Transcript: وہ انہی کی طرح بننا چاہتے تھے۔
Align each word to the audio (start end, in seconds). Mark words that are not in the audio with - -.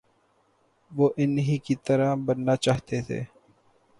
وہ 0.91 1.09
انہی 1.17 1.57
کی 1.57 1.75
طرح 1.75 2.15
بننا 2.25 2.55
چاہتے 2.55 3.01
تھے۔ 3.01 3.23